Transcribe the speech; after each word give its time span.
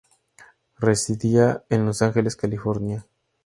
Residía 0.79 1.63
en 1.69 1.85
Los 1.85 2.01
Ángeles, 2.01 2.35
California. 2.35 3.05